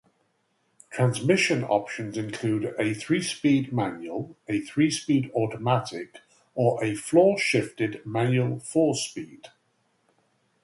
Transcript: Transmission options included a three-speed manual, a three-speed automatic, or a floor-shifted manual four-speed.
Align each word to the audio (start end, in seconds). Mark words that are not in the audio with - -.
Transmission 0.89 1.63
options 1.63 2.17
included 2.17 2.73
a 2.79 2.91
three-speed 2.95 3.71
manual, 3.71 4.35
a 4.47 4.59
three-speed 4.59 5.29
automatic, 5.35 6.21
or 6.55 6.83
a 6.83 6.95
floor-shifted 6.95 8.03
manual 8.03 8.57
four-speed. 8.59 9.49